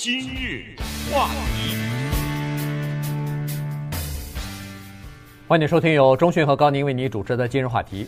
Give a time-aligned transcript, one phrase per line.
[0.00, 0.76] 今日
[1.10, 1.74] 话题，
[5.48, 8.06] 欢迎收听由中讯和高宁为你主持的今日话题。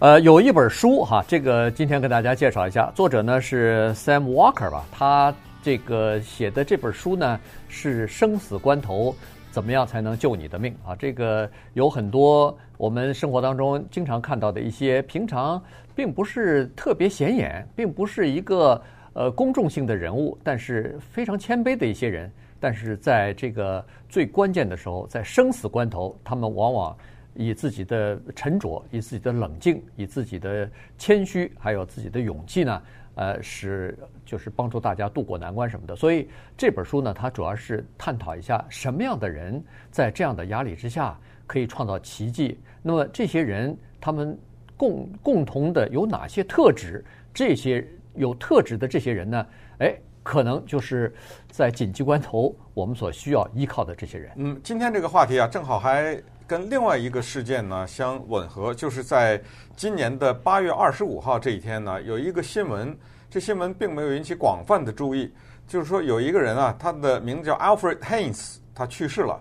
[0.00, 5.32] 呃，有一本书哈，这个今天跟大家介绍一下，作者呢是 Sam Walker 吧，他
[5.62, 7.38] 这个写的这本书呢
[7.68, 9.14] 是生死关头
[9.52, 10.96] 怎么样才能救你的命啊？
[10.96, 15.62] 这个有很多我们生活当中经常看到的一些平常
[15.94, 18.82] 并不是特别显眼，并不是一个。
[19.16, 22.30] 呃，公众性的人物，但是非常谦卑的一些人，
[22.60, 26.94] 但是在这个最关键的时候，在生死关头，他们往往
[27.32, 32.82] 以自己的沉着、以自己的冷静、以自己的谦虚，还有自己的勇气呢，
[33.14, 33.96] 呃，使
[34.26, 35.96] 就是帮助大家渡过难关什么的。
[35.96, 42.60] 所以这本书呢，它主要是探讨一下什么样的人在这样的压力之下可以创造奇迹。
[42.82, 44.38] 那么这些人他们
[44.76, 47.02] 共共同的有哪些特质？
[47.32, 47.82] 这些。
[48.16, 49.46] 有特质的这些人呢，
[49.78, 51.14] 哎，可能就是
[51.50, 54.32] 在紧急关头我们所需要依靠的这些人。
[54.36, 59.40] 嗯，今天这个话题啊，正好还跟另外一个事件呢相吻合，就是在
[59.76, 62.96] 今年的八月二十五号这一天呢，有一个新闻，
[63.30, 65.32] 这新闻并没有引起广泛的注意，
[65.66, 69.40] 就是说有一个人啊，他的名字叫 Alfred Haynes，他去世了，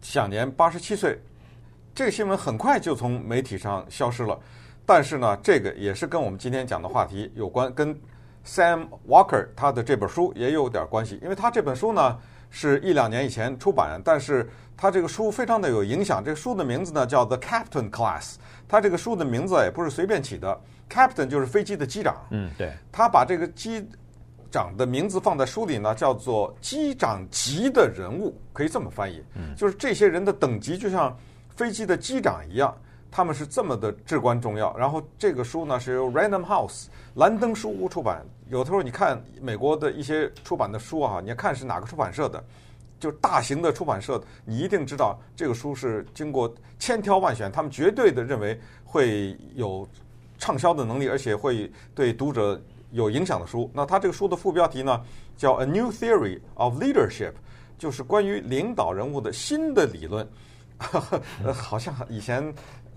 [0.00, 1.18] 享年八十七岁。
[1.94, 4.38] 这个新闻很快就从媒体上消失了。
[4.84, 7.94] 但是呢，这个也是跟我们今天讲的话题有关，跟
[8.44, 11.18] Sam Walker 他的这本书也有点关系。
[11.22, 12.18] 因为他这本书呢
[12.50, 16.22] 是一两年以前出版，但是他这个书非常的有影响。
[16.24, 18.34] 这个书的名字呢叫 The Captain Class，
[18.68, 20.60] 他这个书的名字也不是随便起的
[20.90, 22.16] ，Captain 就是飞机的机长。
[22.30, 22.72] 嗯，对。
[22.90, 23.88] 他把这个机
[24.50, 29.22] 长的名字放在书里呢，叫做机长级的人物，可以这么翻译。
[29.36, 31.16] 嗯，就是这些人的等级就像
[31.54, 32.76] 飞机的机长一样。
[33.12, 34.76] 他们是这么的至关重要。
[34.76, 38.24] 然后这个书呢是由 Random House 兰登书屋出版。
[38.48, 42.42] 有的时候你看美国的一些出版的书啊，你要看是哪个出版社的，
[42.98, 49.88] 就大型的出版社，你一定知道这个书是经过千挑万选，他们绝对的认为会有
[50.38, 52.60] 畅销的能力，而且会对读者
[52.90, 53.70] 有影响的书。
[53.72, 55.00] 那他这个书的副标题呢
[55.36, 57.32] 叫 A New Theory of Leadership，
[57.78, 60.28] 就是关于领导人物的新的理论。
[61.54, 62.52] 好像以前。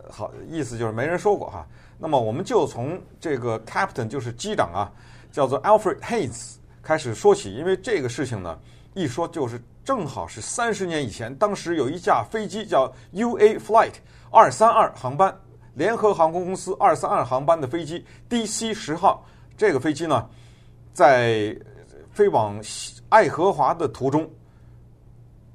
[0.10, 1.66] 好，意思就是没人说过哈。
[1.98, 4.92] 那么我们就从这个 Captain 就是机长啊，
[5.32, 7.54] 叫做 Alfred Haynes 开始说起。
[7.54, 8.60] 因为这个事情呢，
[8.94, 13.94] 一说就是正好是三十年以前，当时有一架飞机叫 UA Flight
[14.30, 15.34] 二三二航班，
[15.76, 20.28] 联合航空公司二三二航班的飞机 DC 十号，这个飞机呢，
[20.92, 21.56] 在
[22.12, 22.62] 飞往
[23.10, 24.30] 爱荷华的途中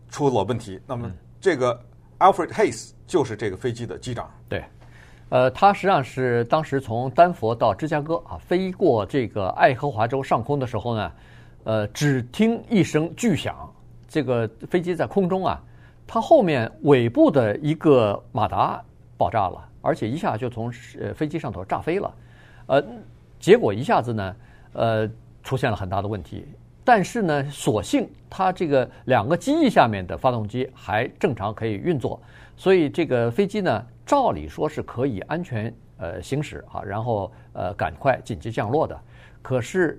[0.08, 0.80] 出了问题。
[0.86, 1.78] 那么这个
[2.18, 4.30] Alfred Haynes 就是这个飞机的机长。
[4.48, 4.64] 对，
[5.30, 11.12] 呃，他实际上是当时从丹佛到芝加哥啊，飞过这个爱荷华州上空的时候呢，
[11.64, 13.68] 呃，只听一声巨响，
[14.08, 15.60] 这个飞机在空中啊，
[16.06, 18.80] 它后面尾部的一个马达
[19.16, 22.14] 爆炸了，而且一下就从呃飞机上头炸飞了，
[22.66, 22.84] 呃，
[23.40, 24.36] 结果一下子呢，
[24.74, 25.10] 呃，
[25.42, 26.46] 出现了很大的问题，
[26.84, 32.22] 但是呢，所幸它这个两个机翼下面的发动机还正常可以运作。
[32.60, 39.00] 所以这个飞机呢，照理说是可以安全呃行驶啊，然后呃赶快紧急降落的。
[39.40, 39.98] 可是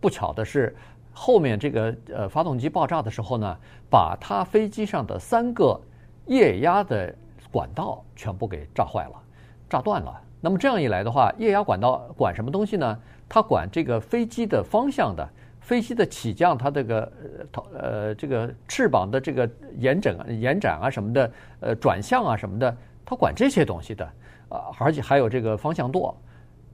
[0.00, 0.72] 不巧的是，
[1.12, 3.56] 后面这个呃发动机爆炸的时候呢，
[3.90, 5.80] 把它飞机上的三个
[6.26, 7.12] 液压的
[7.50, 9.20] 管道全部给炸坏了，
[9.68, 10.22] 炸断了。
[10.40, 12.96] 那么这样一来的话，液压管道管什么东西呢？
[13.28, 15.28] 它管这个飞机的方向的。
[15.66, 24.04] 飞机的起降，它这个呃头呃这个翅膀的这个延展延展啊什么的，呃转向啊什么的，它管这些东西的
[24.48, 26.16] 啊，而且还有这个方向舵。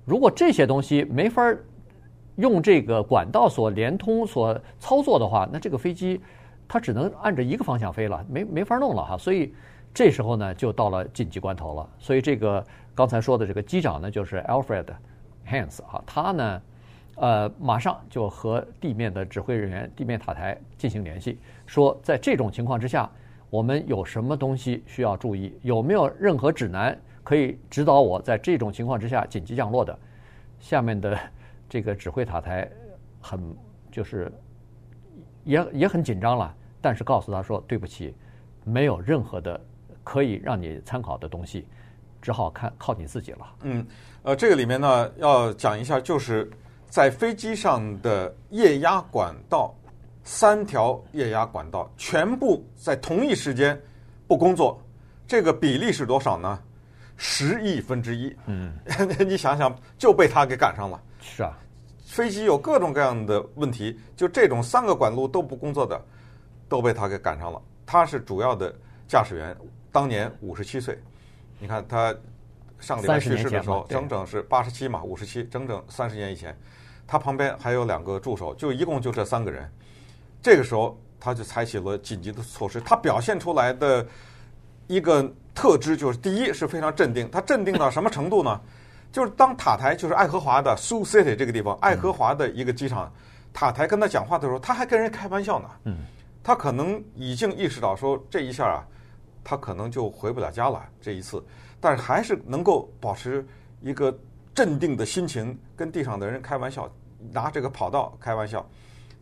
[0.05, 1.43] 如果这些东西没法
[2.37, 6.21] 用这个管道所连通所操作的话，那这个飞机
[6.69, 9.17] 它只能按着一个方向飞了，没没法弄了哈。
[9.17, 9.55] 所以
[9.95, 11.89] 这时候呢，就到了紧急关头了。
[11.99, 12.63] 所以这个
[12.95, 14.85] 刚才说的这个机长呢，就是 Alfred
[15.49, 16.61] Hans 啊，他呢。
[17.17, 23.09] 呃，马上就和地面的指挥人员、地面塔台进行联系，说在这种情况之下，
[23.51, 25.55] 我们有什么东西需要注意？
[25.61, 29.97] 有没有任何指南可以指导我在这种情况之下紧急降落的？
[30.59, 31.19] 下面的
[31.69, 32.69] 这个指挥塔台
[33.21, 33.55] 很
[33.91, 34.33] 就是
[35.45, 38.15] 也也很紧张了，但是告诉他说：“对不起，
[38.65, 39.61] 没有任何的
[40.03, 41.67] 可以让你参考的东西，
[42.23, 43.87] 只好看靠你自己了。”嗯，
[44.23, 46.51] 呃，这个里面呢要讲一下就是。
[46.93, 49.75] 在飞机上的液压管道，
[50.25, 53.81] 三条液压管道全部在同一时间
[54.29, 54.79] 不工作，
[55.27, 56.63] 这个比例是多少呢？
[57.17, 58.37] 十亿分之一。
[58.45, 58.75] 嗯，
[59.27, 61.01] 你想想就被他给赶上了。
[61.23, 61.59] 是啊，
[62.05, 65.99] 飞机有各种各样的问题，就这种三个管路都不工作的，
[66.69, 67.59] 都被他给赶上了。
[67.87, 68.71] 他是主要的
[69.09, 69.57] 驾驶员，
[69.91, 70.99] 当年五十七岁。
[71.59, 72.15] 你看他
[72.81, 76.55] 上礼拜去世的时候，整整是八十七嘛，五十七，整整三十年以前。
[77.07, 79.71] 他旁边还有两个助手，就一共就这三个人。
[80.43, 82.81] 这个时候，他就采取了紧急的措施。
[82.81, 84.07] 他表现出来的
[84.87, 87.31] 一个特质就是，第一是非常镇定。
[87.31, 88.61] 他镇定到什么程度呢？
[89.13, 93.13] 就是当塔台，就是爱荷华的 Sioux City 这个地方，爱荷华的一个机场，
[93.53, 95.69] 塔台跟他讲话的时候，他还跟人开玩笑呢。
[95.85, 95.99] 嗯。
[96.43, 98.85] 他可能已经意识到说，这一下啊，
[99.45, 100.83] 他可能就回不了家了。
[101.01, 101.41] 这一次，
[101.79, 103.47] 但是还是能够保持
[103.81, 104.13] 一个
[104.55, 106.91] 镇定的心情，跟地上的人开玩笑。
[107.33, 108.69] 拿这个跑道开玩笑，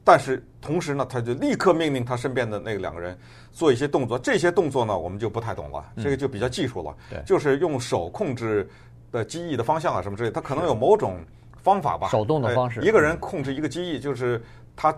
[0.03, 3.15] 但是同时呢，他就立刻命令他身边的那两个人
[3.53, 4.19] 做一些动作。
[4.19, 6.97] 这些动作呢，我们就不太懂了，这个就比较技术了。
[7.11, 8.67] 对，就是用手控制
[9.13, 11.19] 的机翼的方向啊，什么之类，他可能有某种
[11.63, 12.09] 方法吧。
[12.09, 14.43] 手动的方式，一个人控制一个机翼，就是
[14.75, 14.97] 他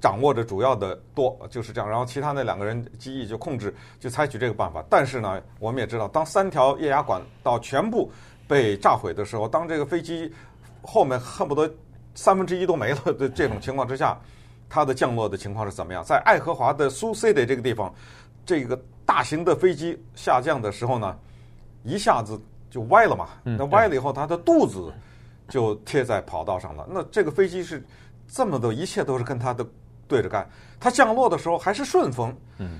[0.00, 1.90] 掌握着主要的舵，就是这样。
[1.90, 4.82] 然后其他那两个人机翼就控制，就采取这个办法。
[4.88, 8.10] 但是呢，我们也知道，当三条液压管道全部
[8.48, 10.32] 被炸毁的时候，当这个飞机
[10.82, 11.72] 后面恨不得。
[12.14, 14.18] 三分之一都没了的 这种情况之下，
[14.68, 16.02] 它的降落的情况是怎么样？
[16.02, 17.94] 在爱荷华的 Sioux City 这个地方，
[18.44, 21.16] 这个大型的飞机下降的时候呢，
[21.84, 22.36] 一下子
[22.68, 23.28] 就歪了嘛。
[23.44, 24.92] 那歪了以后，它的肚子
[25.48, 26.84] 就贴在跑道上了。
[26.90, 27.86] 那这个飞机是
[28.26, 29.64] 这么的，一切都是跟它的
[30.08, 30.48] 对着干。
[30.80, 32.34] 它降落的时候还是顺风，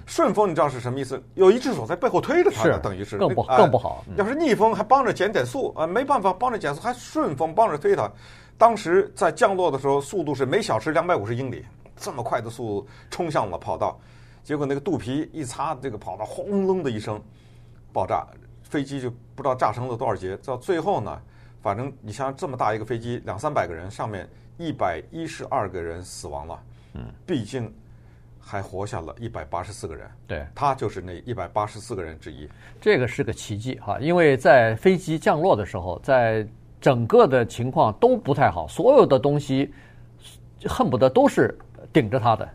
[0.07, 1.23] 顺风你知道是什么意思？
[1.35, 4.05] 有一只手在背后推着它，等于是更不更不好。
[4.17, 8.11] 要是逆风还帮着减减速啊，没办法帮着减速，还顺风帮着推它。
[8.57, 11.65] 当时在降落的时候，速度是每小时两百五十英里，
[11.97, 13.99] 这么快的速度冲向了跑道，
[14.45, 17.21] 结果那个肚皮一擦，这个跑道轰隆的一声
[17.93, 18.25] 爆炸，
[18.63, 20.37] 飞机就不知道炸成了多少节。
[20.39, 21.21] 到最后呢，
[21.63, 26.61] 反正你像这么大一个飞机，两三百个人，上面一百一十二个人死亡了，
[26.99, 27.73] 嗯，毕竟
[28.41, 32.49] 还活下了一百八十四个人，对，他就是那一百八十四个人之一。
[32.81, 36.47] 这个是个奇迹哈，因为在飞机降落的时候，在
[36.81, 39.73] 整个的情况都不太好，所有的东西
[40.67, 41.57] 恨不得都是
[41.93, 42.49] 顶着它的。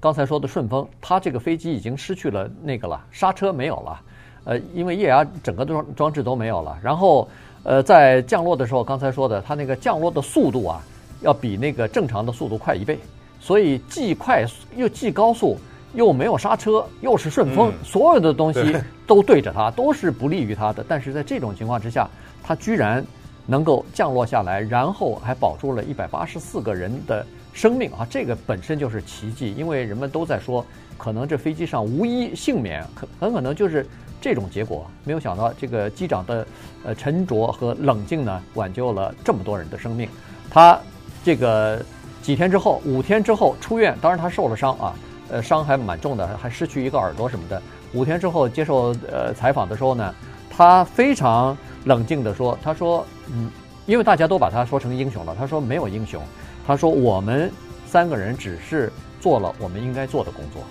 [0.00, 4.00] 刚才说的顺风，它这个飞机已经失去了那个了，刹车没有了，
[4.44, 6.78] 呃，因为液压整个装装置都没有了。
[6.80, 7.28] 然后，
[7.64, 10.80] 呃，在降落的时候，刚才说的，它那个降落的速度啊，
[11.20, 12.98] 要比那个正常的速度快一倍，
[13.40, 14.44] 所以既快
[14.76, 15.56] 又既高速，
[15.94, 18.76] 又没有刹车，又是顺风，所有的东西
[19.06, 20.84] 都对着它，都是不利于它的。
[20.88, 22.08] 但是在这种情况之下，
[22.42, 23.04] 它居然。
[23.50, 27.24] 能够降落下来，然后还保住了一百八十四个人的
[27.54, 28.06] 生命啊！
[28.10, 30.62] 这个本身就是奇迹，因为人们都在说，
[30.98, 33.86] 可能这飞机上无一幸免，很很可能就是
[34.20, 34.86] 这种结果。
[35.02, 36.46] 没有想到这个机长的
[36.84, 40.06] 呃沉着和冷静呢，挽救了这么多人的生命。
[40.50, 40.78] 他
[41.24, 41.82] 这个
[42.28, 44.94] 几天之后，五天之后出院，当然他受了伤啊，
[45.30, 47.62] 呃，伤还蛮重的，还失去一个耳朵什么的。
[47.94, 50.14] 五天之后接受呃采访的时候呢，
[50.50, 51.56] 他非常。
[51.84, 53.50] 冷静地说：“他说，嗯，
[53.86, 55.34] 因为大家都把他说成英雄了。
[55.38, 56.22] 他说没有英雄，
[56.66, 57.50] 他说我们
[57.86, 58.92] 三个人只是
[59.22, 60.62] 做了我们应该做的工作。”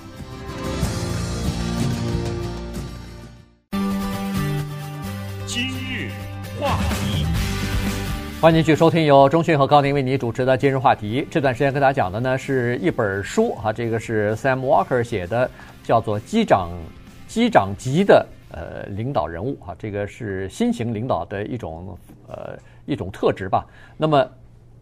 [8.40, 11.28] 欢迎继续收听由钟迅和高宁为你主持的今日话题。
[11.28, 15.50] 这段时间跟大家讲的呢是一本书啊，这个是 Sam Walker 写的，
[15.82, 16.70] 叫做《机长
[17.28, 18.24] 机长级的》。
[18.56, 23.66] 呃，领导人物啊，这个是新型领导的一种呃一种特质吧。
[23.98, 24.24] 那么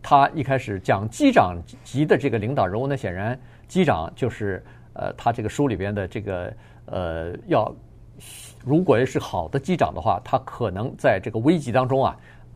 [0.04, 6.54] 他一开始讲机长级的这个领导人物呢，显然机长就是呃他这个书里边的这个
[6.88, 7.74] 呃要
[8.66, 12.16] 如果是好的机长的话，他可能在这个危机当中啊，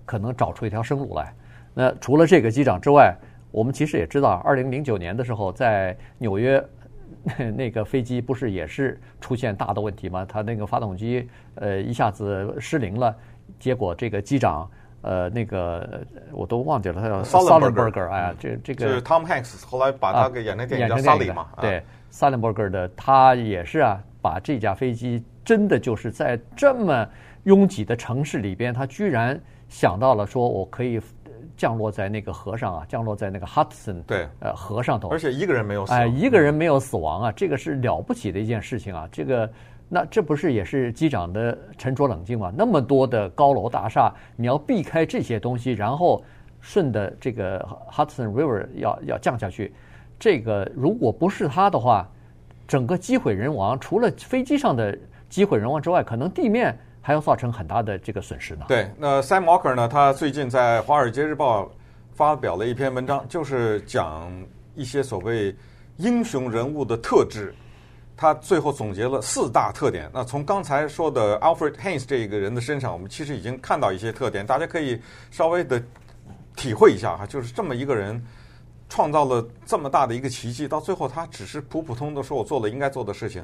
[0.10, 1.32] 可能找出一条生路来。
[1.76, 3.16] 那除了这个机长之外，
[3.52, 6.64] 我们其实也知道，二零零九年的时候在纽约。
[7.58, 10.26] 那个飞机不是也是出现大的问题吗？
[10.26, 13.14] 它那个发动机呃一下子失灵了，
[13.60, 14.70] 结果这个机长
[15.02, 16.02] 呃那个
[16.32, 27.06] 我都忘记了，他叫 Sullenberger 哎呀，这这个就是 Tom Hanks 后来把他给演那电影叫 Sully 嘛，对 Sullenberger 的他也是啊，把这架飞机真的就是在这么
[27.44, 31.00] 拥挤的城市里边，他居然想到了说我可以。
[31.56, 39.06] 降落在那个河上啊，降落在那个 Hudson 对呃河上头，而且一个人没有死，哎，一个人没有死亡啊，这个是了不起的一件事情啊。
[39.12, 39.52] 这个
[39.90, 42.50] 那这不是也是机长的沉着冷静吗？
[42.56, 46.24] 那么多的高楼大厦，你要避开这些东西，然后
[46.62, 47.60] 顺着这个
[47.92, 49.74] Hudson River 要要降下去，
[50.18, 52.10] 这个如果不是他的话，
[52.66, 54.98] 整个机毁人亡，除了飞机上的
[55.28, 56.74] 机毁人亡之外，可能地面。
[57.10, 58.66] 还要造成很大的这个损失呢。
[58.68, 59.88] 对，那 Sam Walker 呢？
[59.88, 61.64] 他最近在《华尔街日报》
[62.14, 64.32] 发表了一篇文章，就是讲
[64.76, 65.56] 一些所谓
[65.98, 67.52] 英雄人物的特质。
[68.16, 70.08] 他最后总结了四大特点。
[70.14, 75.02] 那从刚才说的 Alfred Haynes 这个人的身上，我们其实已经看到一些特点，大家可以
[75.32, 75.82] 稍微的
[76.56, 77.26] 体会一下哈。
[77.26, 78.24] 就是这么一个人，
[78.88, 83.44] 创造了这么大的一个奇迹，到最后他只是普普通通的说：“我做了应该做的事情。”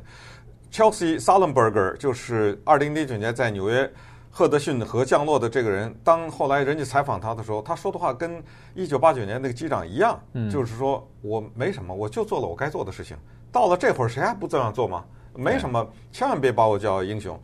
[0.76, 3.90] Chelsea Sullenberger 就是二零零九年在纽约
[4.30, 5.96] 赫德逊河降落的这个人。
[6.04, 10.20] 当后来人家采访他的时候，他说的话跟一九八九年那个机长一样，
[10.52, 13.16] 就是说我没什么，我就做了我该做的事情。
[13.54, 15.06] 到了这会儿，谁还不这样做吗？
[15.34, 17.40] 没什么，千万别把我叫英雄。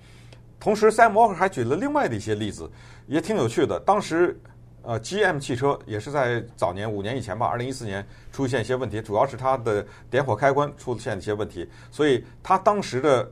[0.60, 2.70] 同时，Sam Walker 还举了另外的一些例子，
[3.08, 3.80] 也挺有趣的。
[3.80, 4.38] 当时，
[4.84, 11.70] 呃，GM 汽车也是在早年五年以前吧，二零一四年出现一些问题，主要是它的点火开关出现一些问题。
[11.92, 13.30] 所以，它当时的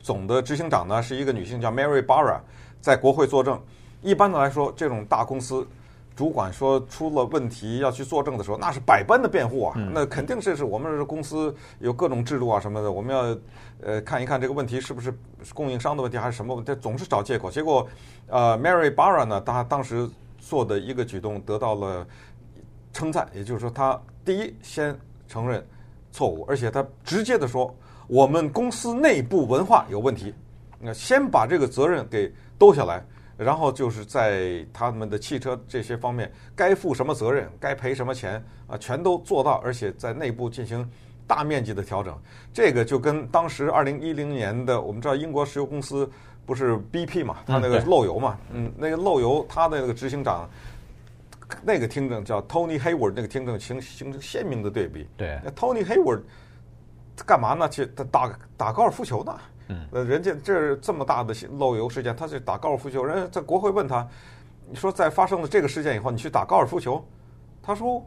[0.00, 2.38] 总的执行长呢是一个女性，叫 Mary Barra，
[2.80, 3.60] 在国会作证。
[4.02, 5.66] 一般的来说，这种大公司。
[6.14, 13.38] 主管说出了问题要去作证的时候，那是百般的辩护啊，那肯定是是我们这公司有各种制度啊什么的，我们要
[13.82, 15.12] 呃看一看这个问题是不是
[15.52, 17.50] 供应商的问题还是什么问题，总是找借口。
[17.50, 17.86] 结果，
[18.28, 20.08] 呃，Mary Barra 呢，她当时
[20.48, 22.06] 做的一个举动得到了
[22.92, 25.66] 称赞，也就是说，他第一先承认
[26.12, 27.74] 错误，而且他直接的说
[28.06, 30.32] 我们公司内部文化有问题，
[30.78, 33.04] 那先把这个责任给兜下来。
[33.36, 40.88] 然后就是在他们的汽车这些方面，该负什么责任，该赔什么钱啊，全都做到，而且在内部进行
[41.26, 42.18] 大面积的调整。
[42.50, 46.10] 这个就跟当时二零一零年的，我们知道英国石油公司
[46.46, 50.48] 不是 BP 嘛，他那个漏油嘛，嗯，那个漏油，他的那个执行长，
[51.62, 55.08] 那个听证叫 Tony Hayward，那个听证形形成鲜明的对比。
[55.16, 56.20] 对，那 Tony Hayward
[57.26, 57.68] 干嘛呢？
[57.68, 59.38] 去他打打高尔夫球呢？
[59.68, 63.04] 嗯，呃，人家这这么大的漏油事件，他去打高尔夫球。
[63.04, 64.06] 人家在国会问他，
[64.68, 67.04] 你说在发生了这个事件以后，你去打高尔夫球？
[67.60, 68.00] 他说，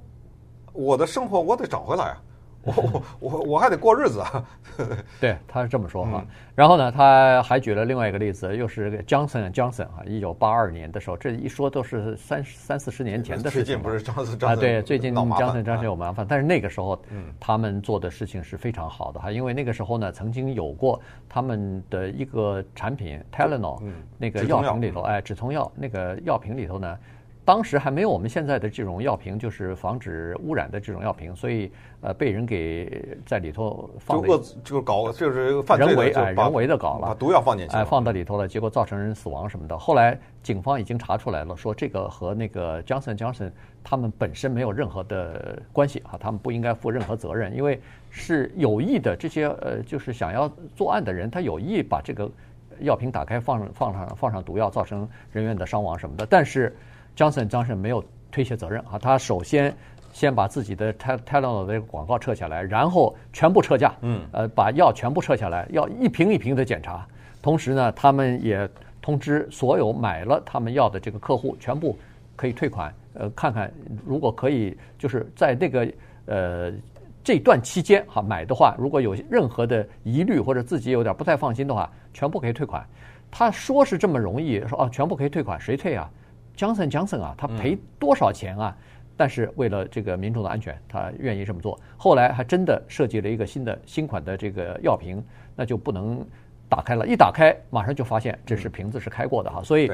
[0.72, 2.22] 我的生活我得找回来啊。
[2.63, 4.46] 我我我我还得过日子啊！
[5.20, 6.25] 对，他是这么说哈。
[6.56, 13.66] 然后呢，他还举了另外一个例子，又是 Johnson Johnson 啊，一九八二年的时候，这一说都是三三四十年前的事情。
[13.66, 14.56] 最近不是 Johnson Johnson 啊？
[14.58, 17.01] 对，最近 Johnson Johnson 有麻烦，但是那个时候，
[17.39, 21.00] 他们做的事情是非常好的哈，因为那个时候呢，曾经有过
[21.30, 23.82] 他们的一个产品 Tylenol
[24.18, 26.98] 那个药品里头，哎，止痛药那个药品里头呢。
[27.50, 39.75] 当时还没有我们现在的这种药瓶，就是防止污染的这种药瓶，所以呃被人给在里头放了，就搞就是犯罪人为哎人为的搞了，把毒药放进去，哎放到里头了，结果造成人死亡什么的。
[39.75, 43.51] 后来警方已经查出来了，说这个和那个 Johnson Johnson
[43.84, 52.29] 他们本身没有任何的关系啊，他们不应该负任何责任，因为是有意的这些呃就是想要作案的人，他有意把这个
[52.82, 56.77] 药瓶打开放放上放上毒药，造成人员的伤亡什么的，但是。
[57.20, 59.76] Johnson Johnson 没有推卸责任啊，他首先
[60.14, 67.06] 先把自己的 Tylenol 的广告撤下来，然后全部撤架，嗯，呃，把药全部撤下来，要一瓶一瓶的检查。
[67.42, 68.68] 同时呢，他们也
[69.02, 72.00] 通知所有买了他们药的这个客户，全部
[72.38, 72.94] 可以退款。
[73.16, 73.70] 呃，看看
[74.06, 75.92] 如果可以，就是在那个
[76.26, 76.72] 呃
[77.22, 82.82] 这段期间哈买的话，如果有任何的疑虑或者自己有点不太放心的话，全部可以退款。
[83.30, 86.10] 他说是这么容易，说啊，全部可以退款，谁退啊
[86.60, 88.75] ？Johnson Johnson 啊，他赔多少钱啊？
[89.16, 91.80] 但是为了这个民众的安全，他愿意这么做。
[91.98, 95.24] 后来还真的设计了一个新的新款的这个药瓶，
[95.56, 96.25] 那就不能
[96.68, 97.06] 打开了。
[97.08, 99.62] 一打开，马上就发现这是瓶子是开过的哈。
[99.62, 99.92] 所以，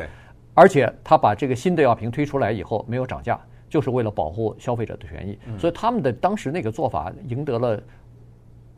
[0.53, 5.39] 而且他把这个新的药瓶推出来以后没有涨价，就是为了保护消费者的权益。
[5.57, 7.81] 所以他们的当时那个做法赢得了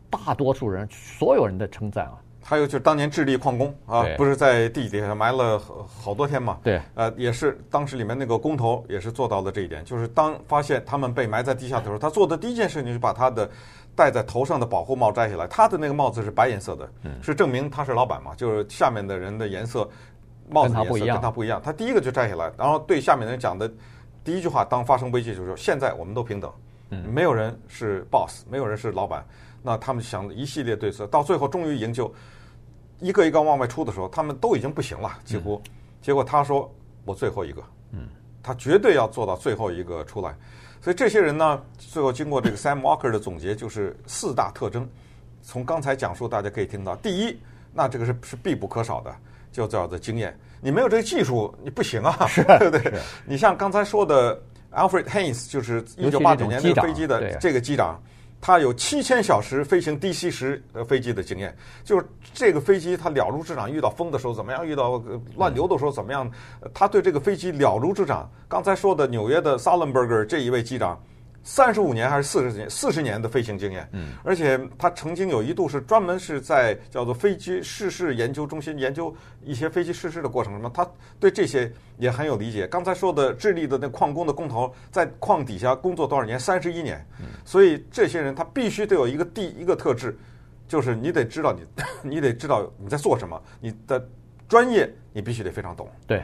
[0.10, 2.18] 大多数人所有人的称赞啊。
[2.50, 5.62] 还有就是当年智利矿工啊，不是在地底下埋了
[6.02, 6.58] 好多天嘛？
[6.64, 13.50] 对，呃，也是当时里面那个工头也是做到了这一点，就是当发现他们被埋在地下的时候，他做的第一件事情是把他的
[13.98, 15.46] 戴在头上的保护帽摘下来。
[15.48, 16.90] 他的那个帽子是白颜色的，
[17.22, 19.86] 是证明他是老板嘛，就是下面的人的颜色
[20.50, 21.62] 帽子颜色跟他不一样。
[21.62, 23.70] 他第一个就摘下来，然后对下面的人讲的
[24.24, 26.50] 第一句话，当发生危机就是说，现在我们都平等，
[27.14, 29.22] 没有人是 boss，没有人是老板。
[29.62, 32.10] 那他们想一系列对策，到最后终于营救。
[33.00, 35.62] 一个一个往外出的时候，他们都已经不行了，几乎。
[36.02, 36.72] 结果他说
[37.06, 38.08] ：“我最后一个。”嗯，
[38.42, 40.36] 他绝对要做到最后一个出来。
[40.82, 44.88] 所以这些人呢，最后经过这个 Sam Walker 的总结，就是四大特征。
[45.42, 47.38] 从刚才讲述，大家可以听到，第一，
[47.74, 49.16] 那这个是是必不可少的，
[49.52, 50.38] 就叫做经验。
[50.60, 52.94] 你没有这个技术，你不行啊，是 对不对？
[53.26, 58.02] 你像刚才说的 Alfred Haynes，就是一九八九年那个飞机的这个机长。
[58.48, 65.04] 他有七千小时飞行低吸时呃飞机的经验，就是这个飞机他了如指掌，遇到风的时候怎么样，遇到
[65.36, 66.32] 乱流的时候怎么样，
[66.74, 68.32] 他对这个飞机了如指掌。
[68.48, 70.98] 刚才说的纽约的 Sullenberger 这一位机长。
[71.50, 72.70] 三十五年还是四十年？
[72.70, 80.86] 四十年的飞行经验，嗯，而且他曾经有一度是专门是在叫做飞机失事研究中心研究一些飞机失事的过程什么，他
[81.22, 82.68] 对这些也很有理解。
[82.68, 86.38] 刚才说的智利的那矿工的工头在矿底下工作多少年？
[86.38, 87.02] 三十一年，
[87.46, 90.18] 所以这些人他必须得有一个第一个特质，
[90.68, 91.62] 就是你得知道你，
[92.10, 94.06] 你得知道你在做什么，你的
[94.50, 96.22] 专业你必须得非常懂，对。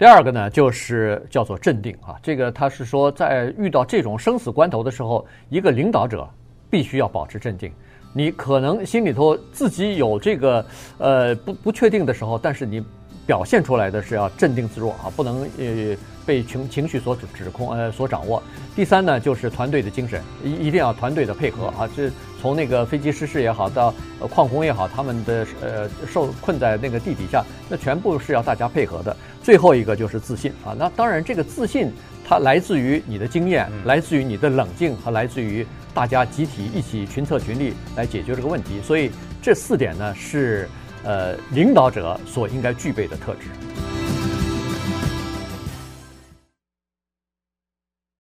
[0.00, 2.16] 第二个呢，就是叫做镇定啊。
[2.22, 6.26] 这个他是说，在遇到这种生死关头的时候，一个领导者
[6.70, 7.70] 必须要保持镇定。
[8.14, 10.64] 你可能心里头自己有这个
[10.96, 12.82] 呃不不确定的时候，但是你
[13.26, 18.42] 表现出来的是要镇定自若啊，不能呃被情情绪所指控呃所掌握。
[18.74, 21.86] 第三呢，就是团队的精神，一一定要团队的配合啊。
[21.94, 23.92] 这从那个飞机失事也好，到
[24.30, 29.14] 矿工也好，他们的呃受困在那个地底下，那全部是要大家配合的。
[29.42, 31.90] 最后一个就是自信啊，那当然这个自信
[32.26, 38.80] 它来自于你的经验，来自于你的冷静和来自于大家集体一起群策群力来解决这个问题。
[38.82, 39.10] 所以
[39.42, 40.68] 这四点呢是
[41.02, 43.99] 呃领导者所应该具备的特质。